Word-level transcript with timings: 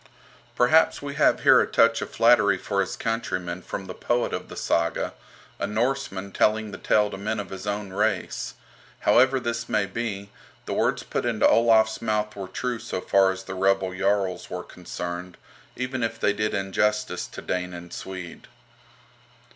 Perhaps 0.55 1.03
we 1.03 1.13
have 1.13 1.41
here 1.41 1.61
a 1.61 1.67
touch 1.67 2.01
of 2.01 2.09
flattery 2.09 2.57
for 2.57 2.81
his 2.81 2.95
countrymen 2.95 3.61
from 3.61 3.85
the 3.85 3.93
poet 3.93 4.33
of 4.33 4.49
the 4.49 4.55
"Saga," 4.55 5.13
a 5.59 5.67
Norseman 5.67 6.31
telling 6.31 6.71
the 6.71 6.79
tale 6.79 7.11
to 7.11 7.19
men 7.19 7.39
of 7.39 7.51
his 7.51 7.67
own 7.67 7.93
race. 7.93 8.55
However 9.01 9.39
this 9.39 9.69
may 9.69 9.85
be, 9.85 10.31
the 10.65 10.73
words 10.73 11.03
put 11.03 11.23
into 11.23 11.47
Olaf's 11.47 12.01
mouth 12.01 12.35
were 12.35 12.47
true 12.47 12.79
so 12.79 12.99
far 12.99 13.29
as 13.31 13.43
the 13.43 13.53
rebel 13.53 13.93
Jarls 13.95 14.49
were 14.49 14.63
concerned, 14.63 15.37
even 15.75 16.01
if 16.01 16.19
they 16.19 16.33
did 16.33 16.55
injustice 16.55 17.27
to 17.27 17.43
Dane 17.43 17.71
and 17.75 17.93
Swede. 17.93 18.47